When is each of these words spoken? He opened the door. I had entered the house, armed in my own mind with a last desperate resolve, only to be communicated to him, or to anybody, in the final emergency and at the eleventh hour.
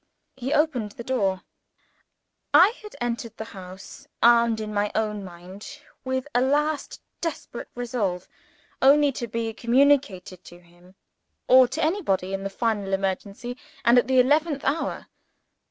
He 0.35 0.51
opened 0.51 0.93
the 0.93 1.03
door. 1.03 1.43
I 2.55 2.69
had 2.81 2.95
entered 2.99 3.37
the 3.37 3.45
house, 3.53 4.07
armed 4.23 4.59
in 4.59 4.73
my 4.73 4.91
own 4.95 5.23
mind 5.23 5.77
with 6.03 6.27
a 6.33 6.41
last 6.41 6.99
desperate 7.21 7.69
resolve, 7.75 8.27
only 8.81 9.11
to 9.11 9.27
be 9.27 9.53
communicated 9.53 10.43
to 10.45 10.57
him, 10.59 10.95
or 11.47 11.67
to 11.67 11.83
anybody, 11.83 12.33
in 12.33 12.43
the 12.43 12.49
final 12.49 12.93
emergency 12.93 13.57
and 13.85 13.99
at 13.99 14.07
the 14.07 14.19
eleventh 14.19 14.65
hour. 14.65 15.05